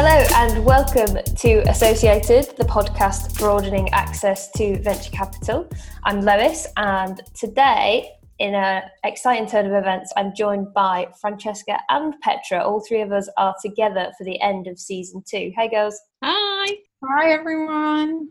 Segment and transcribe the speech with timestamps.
[0.00, 5.68] Hello and welcome to Associated, the podcast broadening access to venture capital.
[6.04, 8.08] I'm Lois, and today,
[8.38, 12.62] in an exciting turn of events, I'm joined by Francesca and Petra.
[12.62, 15.50] All three of us are together for the end of season two.
[15.56, 16.00] Hey, girls.
[16.22, 16.76] Hi.
[17.04, 18.28] Hi, everyone.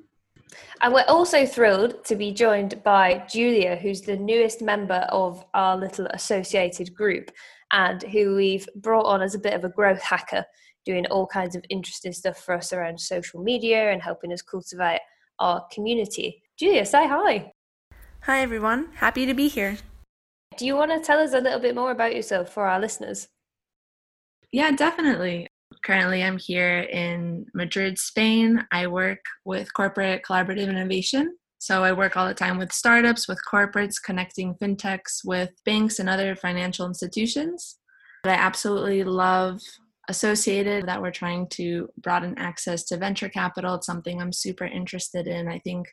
[0.82, 5.76] And we're also thrilled to be joined by Julia, who's the newest member of our
[5.76, 7.30] little associated group
[7.74, 10.46] and who we've brought on as a bit of a growth hacker,
[10.88, 15.02] doing all kinds of interesting stuff for us around social media and helping us cultivate
[15.40, 16.42] our community.
[16.58, 17.52] Julia, say hi.
[18.22, 18.88] Hi, everyone.
[18.96, 19.78] Happy to be here.
[20.58, 23.28] Do you want to tell us a little bit more about yourself for our listeners?
[24.54, 25.48] Yeah, definitely.
[25.84, 28.66] Currently, I'm here in Madrid, Spain.
[28.72, 31.36] I work with corporate collaborative innovation.
[31.60, 36.08] So, I work all the time with startups, with corporates, connecting fintechs with banks and
[36.08, 37.78] other financial institutions.
[38.24, 39.60] But I absolutely love
[40.08, 43.76] associated that we're trying to broaden access to venture capital.
[43.76, 45.48] It's something I'm super interested in.
[45.48, 45.88] I think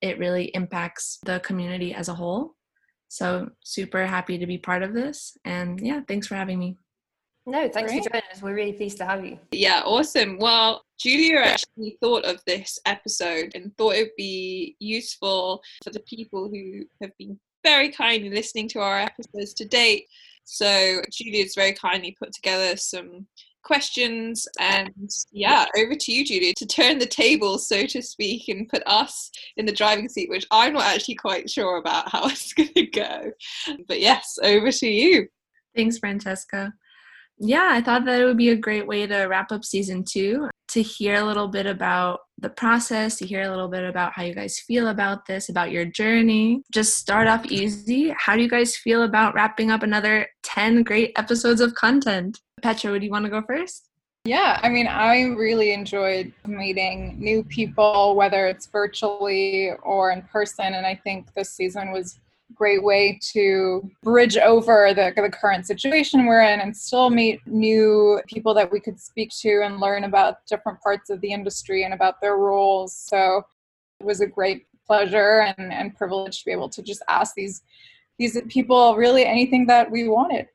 [0.00, 2.54] it really impacts the community as a whole.
[3.08, 5.36] So, super happy to be part of this.
[5.44, 6.76] And yeah, thanks for having me.
[7.46, 8.04] No, thanks Great.
[8.04, 8.42] for joining us.
[8.42, 9.38] We're really pleased to have you.
[9.50, 10.38] Yeah, awesome.
[10.38, 16.00] Well, Julia actually thought of this episode and thought it would be useful for the
[16.00, 20.04] people who have been very kindly listening to our episodes to date.
[20.44, 23.26] So, Julia's very kindly put together some
[23.62, 24.90] questions and
[25.32, 29.30] yeah over to you julia to turn the table so to speak and put us
[29.58, 32.86] in the driving seat which i'm not actually quite sure about how it's going to
[32.86, 33.30] go.
[33.86, 35.28] But yes over to you.
[35.76, 36.72] Thanks francesca.
[37.38, 40.48] Yeah, I thought that it would be a great way to wrap up season two
[40.70, 44.22] to hear a little bit about the process, to hear a little bit about how
[44.22, 46.62] you guys feel about this, about your journey.
[46.72, 48.14] Just start off easy.
[48.16, 52.40] How do you guys feel about wrapping up another 10 great episodes of content?
[52.62, 53.90] Petra, would you want to go first?
[54.24, 60.74] Yeah, I mean, I really enjoyed meeting new people, whether it's virtually or in person.
[60.74, 62.18] And I think this season was
[62.54, 68.20] great way to bridge over the, the current situation we're in and still meet new
[68.26, 71.94] people that we could speak to and learn about different parts of the industry and
[71.94, 72.96] about their roles.
[72.96, 73.42] So
[74.00, 77.62] it was a great pleasure and, and privilege to be able to just ask these
[78.18, 80.46] these people really anything that we wanted.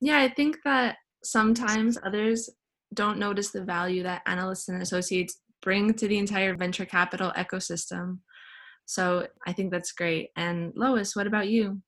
[0.00, 2.48] Yeah, I think that sometimes others
[2.94, 8.18] don't notice the value that analysts and associates bring to the entire venture capital ecosystem.
[8.86, 10.30] So I think that's great.
[10.36, 11.80] And Lois, what about you?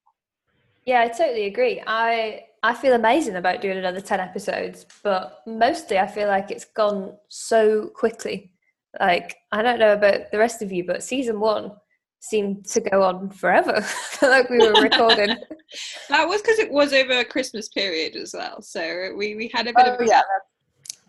[0.86, 1.82] Yeah, I totally agree.
[1.86, 6.64] I I feel amazing about doing another 10 episodes, but mostly I feel like it's
[6.64, 8.52] gone so quickly.
[9.00, 11.72] Like I don't know about the rest of you, but season 1
[12.20, 13.84] seemed to go on forever.
[14.22, 15.36] like we were recording.
[16.08, 18.62] that was because it was over a Christmas period as well.
[18.62, 20.22] So we, we had a bit oh, of a- yeah.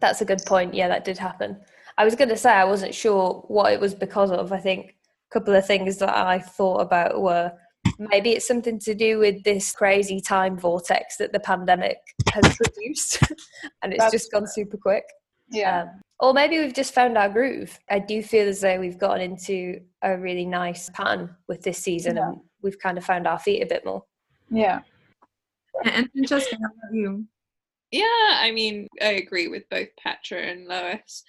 [0.02, 0.74] That's a good point.
[0.74, 1.58] Yeah, that did happen.
[1.98, 4.52] I was going to say I wasn't sure what it was because of.
[4.52, 4.95] I think
[5.36, 7.52] couple of things that I thought about were
[8.00, 11.98] maybe it's something to do with this crazy time vortex that the pandemic
[12.32, 13.20] has produced
[13.82, 15.04] and it's That's just gone super quick.
[15.52, 15.82] Yeah.
[15.82, 17.78] Um, or maybe we've just found our groove.
[17.90, 22.16] I do feel as though we've gotten into a really nice pattern with this season
[22.16, 22.30] yeah.
[22.30, 24.06] and we've kind of found our feet a bit more.
[24.50, 24.80] Yeah.
[25.84, 27.26] And just how about you?
[27.92, 28.06] Yeah,
[28.40, 31.24] I mean, I agree with both Petra and Lois.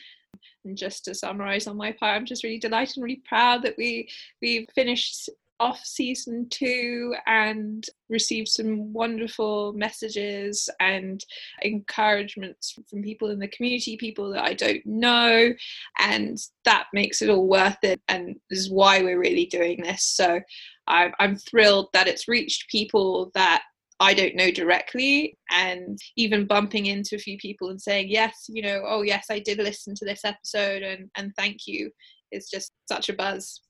[0.67, 3.77] And just to summarize on my part, I'm just really delighted and really proud that
[3.79, 4.09] we
[4.43, 11.25] we've finished off season two and received some wonderful messages and
[11.63, 15.53] encouragements from people in the community, people that I don't know,
[15.99, 20.03] and that makes it all worth it and is why we're really doing this.
[20.03, 20.41] So
[20.87, 23.63] I'm, I'm thrilled that it's reached people that
[23.99, 28.63] I don't know directly, and even bumping into a few people and saying, Yes, you
[28.63, 31.91] know, oh, yes, I did listen to this episode and, and thank you.
[32.31, 33.61] It's just such a buzz.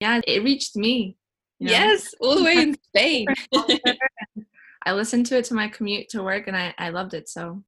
[0.00, 1.16] Yeah, it reached me.
[1.58, 1.72] You know?
[1.72, 3.26] Yes, all the way in Spain.
[4.86, 7.28] I listened to it to my commute to work and I, I loved it.
[7.28, 7.62] So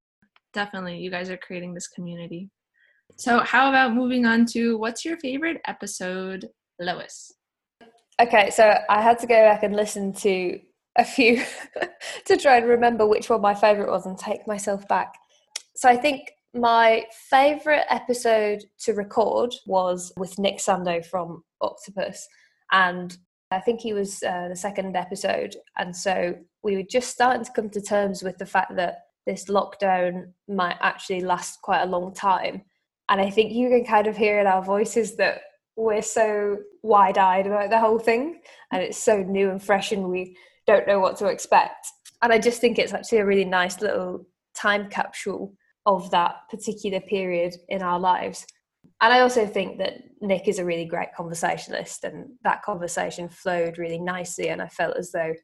[0.52, 2.50] definitely, you guys are creating this community.
[3.16, 6.48] So, how about moving on to what's your favorite episode,
[6.80, 7.32] Lois?
[8.20, 10.58] Okay, so I had to go back and listen to
[10.96, 11.42] a few
[12.26, 15.14] to try and remember which one my favorite was and take myself back.
[15.74, 22.26] So I think my favorite episode to record was with Nick Sando from Octopus,
[22.72, 23.16] and
[23.50, 25.54] I think he was uh, the second episode.
[25.76, 29.46] And so we were just starting to come to terms with the fact that this
[29.46, 32.62] lockdown might actually last quite a long time.
[33.08, 35.42] And I think you can kind of hear in our voices that
[35.76, 38.40] we're so wide eyed about the whole thing
[38.72, 41.86] and it's so new and fresh and we don't know what to expect.
[42.22, 45.54] And I just think it's actually a really nice little time capsule
[45.84, 48.46] of that particular period in our lives.
[49.00, 53.78] And I also think that Nick is a really great conversationalist, and that conversation flowed
[53.78, 54.48] really nicely.
[54.48, 55.34] And I felt as though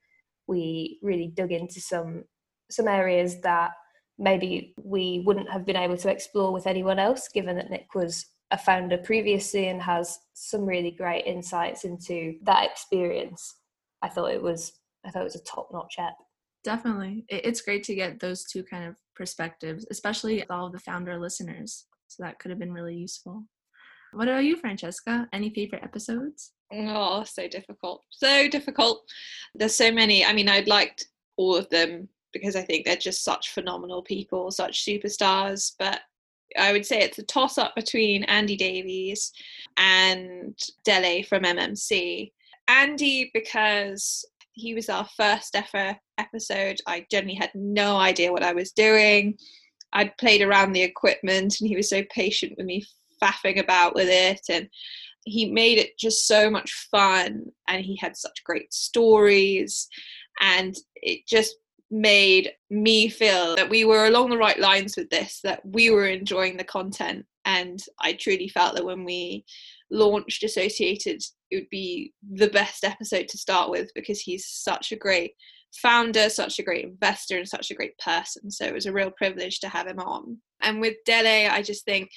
[0.46, 2.24] we really dug into some
[2.70, 3.72] some areas that
[4.18, 8.24] maybe we wouldn't have been able to explore with anyone else, given that Nick was
[8.50, 13.56] a founder previously and has some really great insights into that experience.
[14.00, 14.72] I thought it was
[15.04, 16.16] I thought it was a top notch app.
[16.64, 17.24] Definitely.
[17.28, 21.18] It's great to get those two kind of perspectives, especially with all of the founder
[21.18, 21.86] listeners.
[22.08, 23.44] So that could have been really useful.
[24.12, 25.26] What about you, Francesca?
[25.32, 26.52] Any favorite episodes?
[26.72, 28.04] Oh, so difficult.
[28.10, 29.02] So difficult.
[29.54, 30.24] There's so many.
[30.24, 31.06] I mean, I'd liked
[31.36, 35.72] all of them because I think they're just such phenomenal people, such superstars.
[35.78, 36.00] But
[36.58, 39.32] I would say it's a toss up between Andy Davies
[39.78, 42.32] and Dele from MMC.
[42.68, 48.52] Andy, because he was our first ever episode, I generally had no idea what I
[48.52, 49.36] was doing.
[49.92, 52.84] I'd played around the equipment and he was so patient with me
[53.22, 54.40] faffing about with it.
[54.48, 54.68] And
[55.24, 59.88] he made it just so much fun and he had such great stories.
[60.40, 61.56] And it just
[61.90, 66.06] made me feel that we were along the right lines with this that we were
[66.06, 69.44] enjoying the content and i truly felt that when we
[69.90, 74.96] launched associated it would be the best episode to start with because he's such a
[74.96, 75.32] great
[75.74, 78.50] founder, such a great investor, and such a great person.
[78.50, 80.38] So it was a real privilege to have him on.
[80.60, 82.10] And with Dele, I just think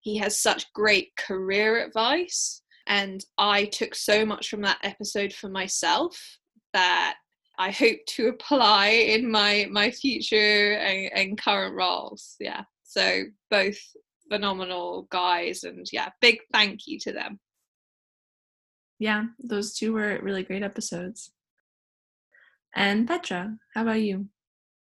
[0.00, 2.62] he has such great career advice.
[2.86, 6.16] And I took so much from that episode for myself
[6.72, 7.16] that
[7.58, 12.36] I hope to apply in my my future and, and current roles.
[12.38, 12.62] Yeah.
[12.84, 13.78] So both
[14.28, 17.38] phenomenal guys and yeah, big thank you to them.
[18.98, 21.32] Yeah, those two were really great episodes.
[22.74, 24.26] And Petra, how about you?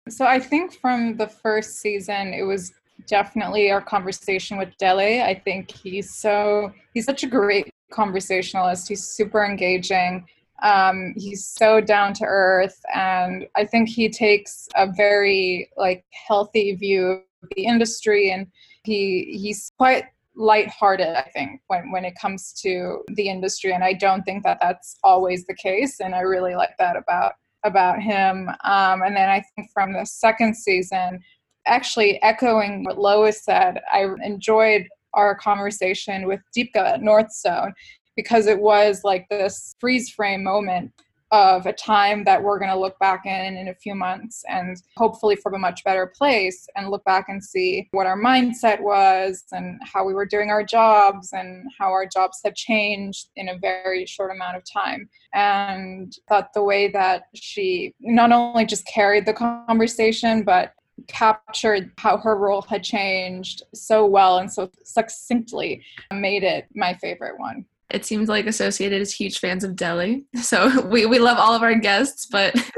[0.09, 2.73] So I think from the first season, it was
[3.07, 5.21] definitely our conversation with Dele.
[5.21, 8.87] I think he's so he's such a great conversationalist.
[8.87, 10.25] He's super engaging.
[10.63, 16.75] Um, he's so down to earth, and I think he takes a very like healthy
[16.75, 18.47] view of the industry, and
[18.85, 20.05] he he's quite
[20.35, 24.57] lighthearted i think when, when it comes to the industry and i don't think that
[24.61, 27.33] that's always the case and i really like that about
[27.65, 28.49] about him.
[28.63, 31.19] Um, and then I think from the second season,
[31.65, 37.73] actually echoing what Lois said, I enjoyed our conversation with Deepka at Northzone
[38.15, 40.91] because it was like this freeze frame moment
[41.35, 44.81] of a time that we're going to look back in in a few months and
[44.95, 49.43] hopefully from a much better place and look back and see what our mindset was
[49.51, 53.57] and how we were doing our jobs and how our jobs have changed in a
[53.57, 55.09] very short amount of time.
[55.33, 60.73] And thought the way that she not only just carried the conversation but
[61.07, 65.83] captured how her role had changed so well and so succinctly
[66.13, 70.25] made it my favorite one it seems like Associated is huge fans of Dele.
[70.41, 72.53] So we, we love all of our guests, but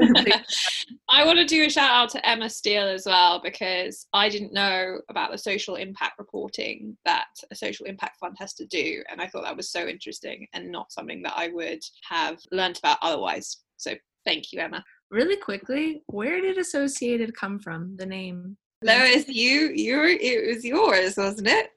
[1.10, 4.52] I want to do a shout out to Emma Steele as well because I didn't
[4.52, 9.02] know about the social impact reporting that a social impact fund has to do.
[9.10, 12.78] And I thought that was so interesting and not something that I would have learned
[12.78, 13.58] about otherwise.
[13.76, 14.82] So thank you, Emma.
[15.10, 18.56] Really quickly, where did Associated come from, the name?
[18.82, 21.70] Lois, you you it was yours, wasn't it?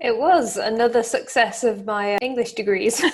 [0.00, 3.00] It was another success of my uh, English degrees.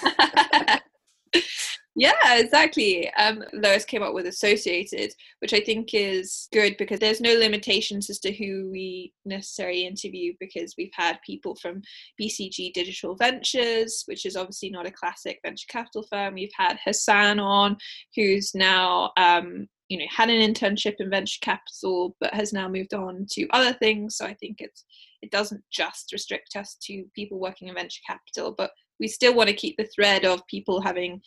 [1.97, 3.11] yeah, exactly.
[3.15, 8.11] Um, Lois came up with Associated, which I think is good because there's no limitations
[8.11, 11.81] as to who we necessarily interview because we've had people from
[12.21, 16.35] BCG Digital Ventures, which is obviously not a classic venture capital firm.
[16.35, 17.79] We've had Hassan on,
[18.15, 22.95] who's now um, you know had an internship in venture capital but has now moved
[22.95, 24.85] on to other things so i think it's
[25.25, 29.49] it doesn't just restrict us to people working in venture capital but we still want
[29.49, 31.21] to keep the thread of people having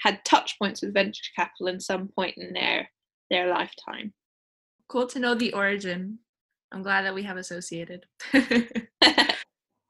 [0.00, 2.88] had touch points with venture capital in some point in their
[3.30, 4.12] their lifetime.
[4.88, 6.18] Cool to know the origin.
[6.72, 8.06] I'm glad that we have associated.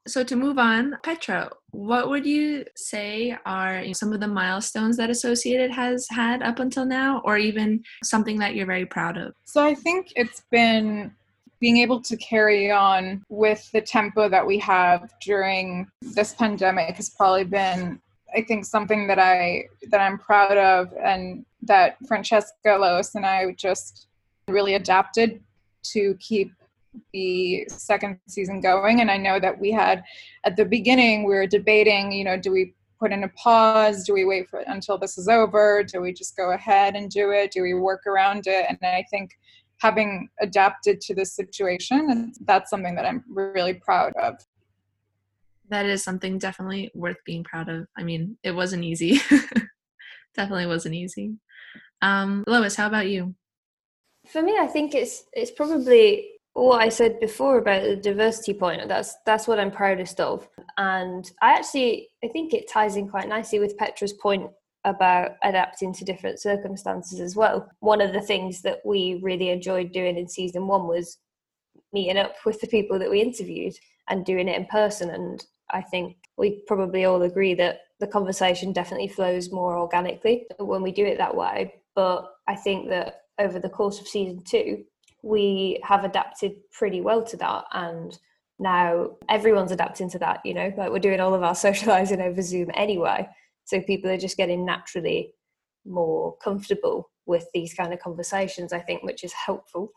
[0.07, 5.11] So to move on, Petra, what would you say are some of the milestones that
[5.11, 9.33] Associated has had up until now, or even something that you're very proud of?
[9.45, 11.15] So I think it's been
[11.61, 17.11] being able to carry on with the tempo that we have during this pandemic has
[17.11, 18.01] probably been
[18.35, 23.51] I think something that I that I'm proud of and that Francesca Lois and I
[23.51, 24.07] just
[24.47, 25.41] really adapted
[25.93, 26.51] to keep
[27.13, 29.01] the second season going.
[29.01, 30.03] And I know that we had
[30.45, 34.05] at the beginning we were debating, you know, do we put in a pause?
[34.05, 35.83] Do we wait for until this is over?
[35.83, 37.51] Do we just go ahead and do it?
[37.51, 38.65] Do we work around it?
[38.69, 39.31] And I think
[39.81, 42.11] having adapted to this situation.
[42.11, 44.35] And that's something that I'm really proud of.
[45.69, 47.87] That is something definitely worth being proud of.
[47.97, 49.19] I mean, it wasn't easy.
[50.35, 51.35] definitely wasn't easy.
[52.01, 53.33] Um, Lois, how about you?
[54.27, 58.87] For me, I think it's it's probably what I said before about the diversity point.
[58.87, 60.47] That's that's what I'm proudest of,
[60.77, 64.51] and I actually I think it ties in quite nicely with Petra's point
[64.83, 67.69] about adapting to different circumstances as well.
[67.79, 71.17] One of the things that we really enjoyed doing in season one was
[71.93, 73.75] meeting up with the people that we interviewed
[74.09, 75.11] and doing it in person.
[75.11, 80.81] And I think we probably all agree that the conversation definitely flows more organically when
[80.81, 81.75] we do it that way.
[81.93, 84.83] But I think that over the course of season two,
[85.23, 87.65] we have adapted pretty well to that.
[87.73, 88.17] And
[88.57, 92.41] now everyone's adapting to that, you know, like we're doing all of our socializing over
[92.41, 93.27] Zoom anyway.
[93.71, 95.33] So people are just getting naturally
[95.85, 99.93] more comfortable with these kind of conversations, I think, which is helpful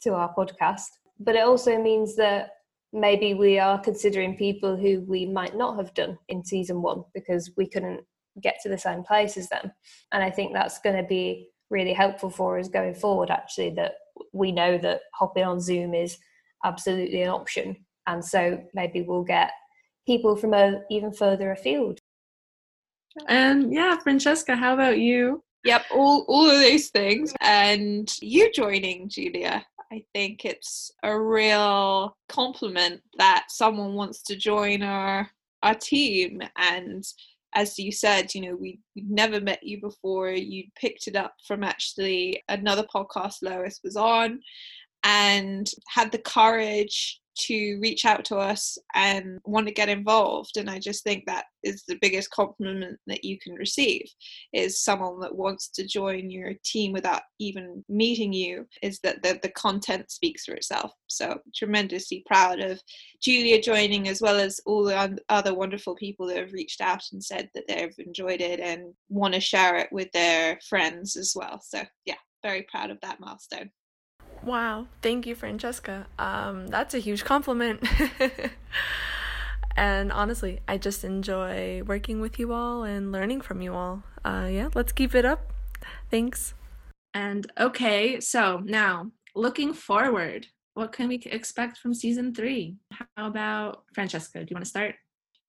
[0.00, 0.86] to our podcast.
[1.20, 2.52] But it also means that
[2.94, 7.50] maybe we are considering people who we might not have done in season one because
[7.58, 8.00] we couldn't
[8.40, 9.70] get to the same place as them.
[10.10, 13.96] And I think that's going to be really helpful for us going forward, actually, that
[14.32, 16.16] we know that hopping on Zoom is
[16.64, 17.76] absolutely an option.
[18.06, 19.50] And so maybe we'll get
[20.06, 21.97] people from a, even further afield.
[23.28, 25.42] And yeah, Francesca, how about you?
[25.64, 27.32] Yep, all all of those things.
[27.40, 29.64] And you joining, Julia.
[29.90, 35.30] I think it's a real compliment that someone wants to join our
[35.62, 37.04] our team and
[37.54, 40.30] as you said, you know, we would never met you before.
[40.30, 44.40] You picked it up from actually another podcast Lois was on
[45.02, 50.68] and had the courage to reach out to us and want to get involved and
[50.68, 54.06] i just think that is the biggest compliment that you can receive
[54.52, 59.38] is someone that wants to join your team without even meeting you is that the,
[59.42, 60.92] the content speaks for itself.
[61.08, 62.80] So tremendously proud of
[63.20, 67.22] julia joining as well as all the other wonderful people that have reached out and
[67.22, 71.60] said that they've enjoyed it and want to share it with their friends as well.
[71.62, 73.68] So yeah very proud of that milestone
[74.42, 76.06] Wow, thank you, Francesca.
[76.18, 77.86] Um, that's a huge compliment.
[79.76, 84.02] and honestly, I just enjoy working with you all and learning from you all.
[84.24, 85.52] Uh, yeah, let's keep it up.
[86.10, 86.54] Thanks.
[87.14, 92.76] And okay, so now looking forward, what can we expect from season three?
[93.16, 94.40] How about Francesca?
[94.40, 94.94] Do you want to start?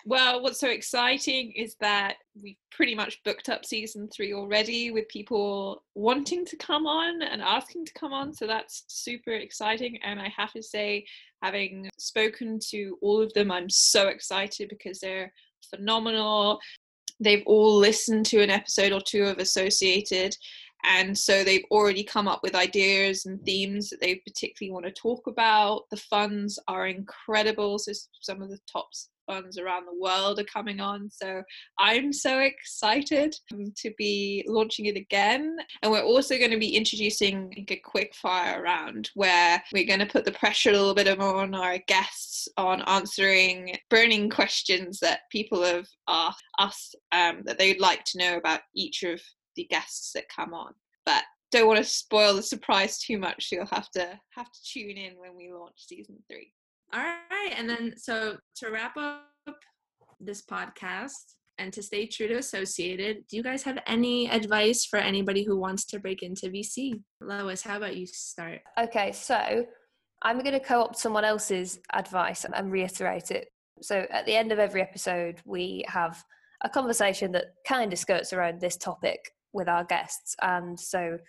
[0.05, 5.09] Well, what's so exciting is that we've pretty much booked up season three already with
[5.09, 8.33] people wanting to come on and asking to come on.
[8.33, 9.99] So that's super exciting.
[10.03, 11.05] And I have to say,
[11.43, 15.33] having spoken to all of them, I'm so excited because they're
[15.69, 16.59] phenomenal.
[17.19, 20.35] They've all listened to an episode or two of Associated.
[20.85, 24.93] And so they've already come up with ideas and themes that they particularly want to
[24.93, 25.89] talk about.
[25.91, 27.79] The funds are incredible.
[27.79, 27.91] So
[28.21, 31.09] some of the tops ones around the world are coming on.
[31.09, 31.43] So
[31.77, 35.57] I'm so excited to be launching it again.
[35.81, 40.05] And we're also going to be introducing a quick fire round where we're going to
[40.05, 45.63] put the pressure a little bit on our guests on answering burning questions that people
[45.63, 49.21] have asked us um, that they'd like to know about each of
[49.55, 50.73] the guests that come on.
[51.05, 53.49] But don't want to spoil the surprise too much.
[53.49, 56.53] So you'll have to have to tune in when we launch season three.
[56.91, 57.53] All right.
[57.55, 59.25] And then, so to wrap up
[60.19, 64.97] this podcast and to stay true to Associated, do you guys have any advice for
[64.97, 67.01] anybody who wants to break into VC?
[67.21, 68.61] Lois, how about you start?
[68.79, 69.65] Okay, so
[70.23, 73.49] I'm going to co opt someone else's advice and reiterate it.
[73.81, 76.23] So at the end of every episode, we have
[76.63, 79.19] a conversation that kind of skirts around this topic
[79.53, 80.35] with our guests.
[80.41, 81.19] And so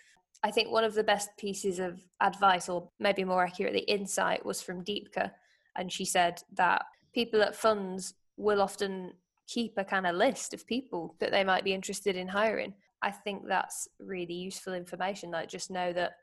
[0.43, 4.61] I think one of the best pieces of advice, or maybe more accurately, insight, was
[4.61, 5.31] from Deepka
[5.77, 9.13] and she said that people at funds will often
[9.47, 12.73] keep a kind of list of people that they might be interested in hiring.
[13.01, 15.31] I think that's really useful information.
[15.31, 16.13] Like just know that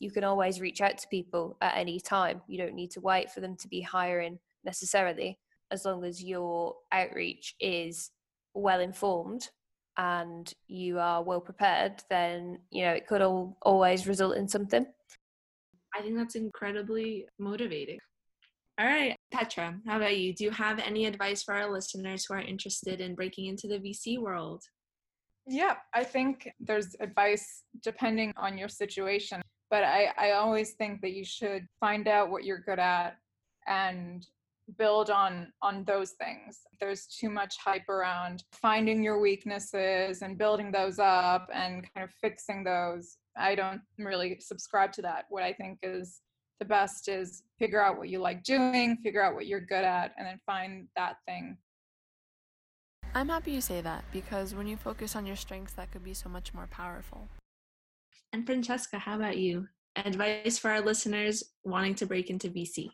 [0.00, 2.42] you can always reach out to people at any time.
[2.48, 5.38] You don't need to wait for them to be hiring necessarily,
[5.70, 8.10] as long as your outreach is
[8.54, 9.48] well informed
[9.96, 14.86] and you are well prepared, then you know it could all always result in something.
[15.94, 17.98] I think that's incredibly motivating.
[18.78, 20.34] All right, Petra, how about you?
[20.34, 23.78] Do you have any advice for our listeners who are interested in breaking into the
[23.78, 24.62] VC world?
[25.46, 31.12] Yeah, I think there's advice depending on your situation, but I, I always think that
[31.12, 33.16] you should find out what you're good at
[33.66, 34.26] and
[34.78, 40.70] build on on those things there's too much hype around finding your weaknesses and building
[40.70, 45.26] those up and kind of fixing those I don't really subscribe to that.
[45.30, 46.20] What I think is
[46.62, 50.12] the best is figure out what you like doing, figure out what you're good at,
[50.16, 51.56] and then find that thing.
[53.16, 56.14] I'm happy you say that because when you focus on your strengths, that could be
[56.14, 57.26] so much more powerful.
[58.32, 59.66] And Francesca, how about you?
[59.96, 62.90] Advice for our listeners wanting to break into VC?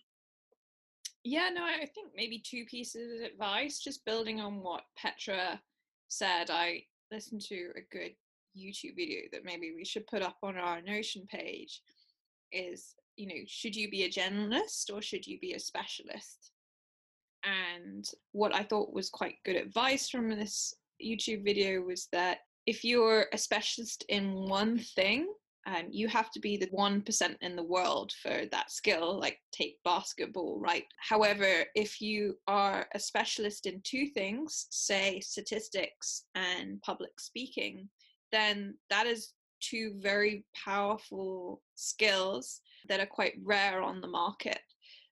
[1.24, 5.60] Yeah, no, I think maybe two pieces of advice, just building on what Petra
[6.08, 6.48] said.
[6.48, 8.12] I listened to a good
[8.56, 11.82] YouTube video that maybe we should put up on our Notion page
[12.52, 16.52] is, you know, should you be a generalist or should you be a specialist?
[17.44, 22.84] And what I thought was quite good advice from this YouTube video was that if
[22.84, 25.32] you're a specialist in one thing,
[25.66, 29.78] um, you have to be the 1% in the world for that skill, like take
[29.84, 30.84] basketball, right?
[30.98, 37.88] However, if you are a specialist in two things, say statistics and public speaking,
[38.32, 44.58] then that is two very powerful skills that are quite rare on the market.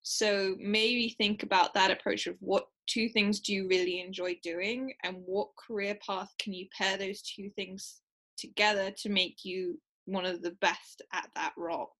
[0.02, 4.94] So maybe think about that approach of what two things do you really enjoy doing
[5.02, 8.00] and what career path can you pair those two things
[8.38, 11.90] together to make you one of the best at that role.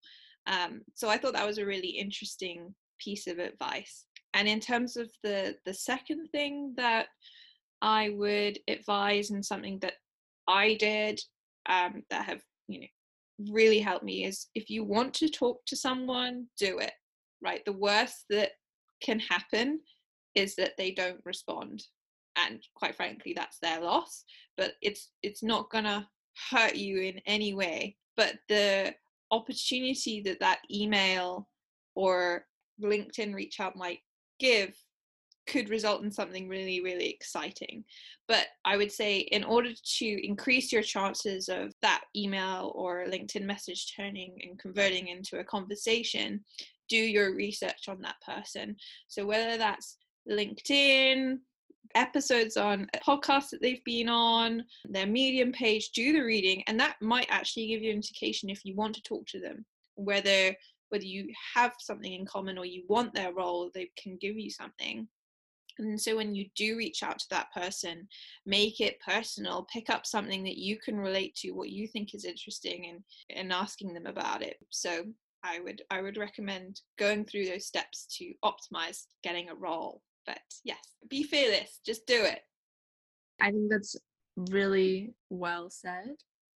[0.47, 4.05] Um, so I thought that was a really interesting piece of advice.
[4.35, 7.07] And in terms of the the second thing that
[7.83, 9.95] I would advise and something that
[10.47, 11.21] I did
[11.69, 12.87] um, that have you know
[13.51, 16.93] really helped me is if you want to talk to someone, do it.
[17.43, 17.65] Right.
[17.65, 18.53] The worst that
[19.03, 19.81] can happen
[20.35, 21.85] is that they don't respond,
[22.37, 24.25] and quite frankly, that's their loss.
[24.57, 26.09] But it's it's not gonna
[26.51, 28.95] hurt you in any way but the
[29.31, 31.49] opportunity that that email
[31.95, 32.47] or
[32.83, 34.01] linkedin reach out might
[34.39, 34.75] give
[35.47, 37.85] could result in something really really exciting
[38.29, 43.45] but i would say in order to increase your chances of that email or linkedin
[43.45, 46.41] message turning and converting into a conversation
[46.89, 48.77] do your research on that person
[49.09, 49.97] so whether that's
[50.31, 51.39] linkedin
[51.95, 56.97] episodes on podcasts that they've been on, their Medium page, do the reading, and that
[57.01, 60.55] might actually give you an indication if you want to talk to them, whether
[60.91, 64.51] whether you have something in common or you want their role, they can give you
[64.51, 65.09] something.
[65.79, 68.09] And so when you do reach out to that person,
[68.45, 72.25] make it personal, pick up something that you can relate to, what you think is
[72.25, 74.57] interesting and, and asking them about it.
[74.71, 75.05] So
[75.43, 80.03] I would I would recommend going through those steps to optimize getting a role.
[80.27, 81.81] But yes, be fearless.
[81.85, 82.41] Just do it.
[83.41, 83.97] I think that's
[84.37, 86.17] really well said.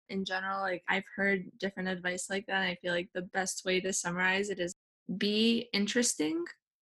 [0.10, 2.62] In general, like I've heard different advice like that.
[2.62, 4.74] I feel like the best way to summarize it is
[5.18, 6.46] be interesting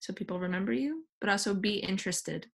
[0.00, 2.46] so people remember you, but also be interested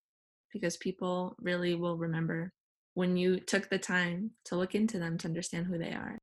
[0.53, 2.53] because people really will remember
[2.95, 6.19] when you took the time to look into them to understand who they are.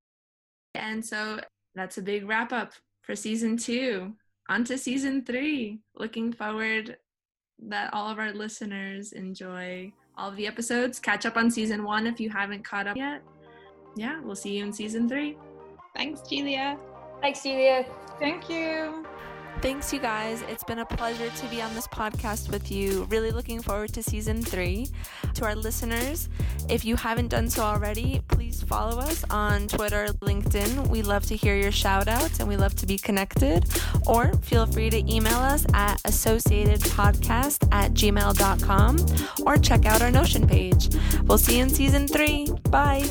[0.73, 1.39] And so
[1.75, 4.13] that's a big wrap up for season two.
[4.49, 5.80] On to season three.
[5.95, 6.97] Looking forward
[7.67, 10.99] that all of our listeners enjoy all of the episodes.
[10.99, 13.21] Catch up on season one if you haven't caught up yet.
[13.95, 15.38] Yeah, we'll see you in season three.
[15.95, 16.77] Thanks, Julia.
[17.21, 17.86] Thanks, Julia.
[18.19, 19.06] Thank you.
[19.60, 20.42] Thanks, you guys.
[20.50, 23.04] It's been a pleasure to be on this podcast with you.
[23.12, 24.88] Really looking forward to season three.
[25.36, 26.30] To our listeners,
[26.68, 30.88] if you haven't done so already, please follow us on Twitter, LinkedIn.
[30.88, 33.66] We love to hear your shout outs and we love to be connected.
[34.08, 40.48] Or feel free to email us at associatedpodcast at gmail.com or check out our Notion
[40.48, 40.90] page.
[41.26, 42.48] We'll see you in season three.
[42.70, 43.06] Bye.